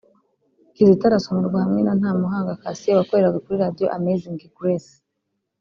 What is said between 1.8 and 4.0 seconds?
na Ntamuhanga Cassien wakoraga kuri Radio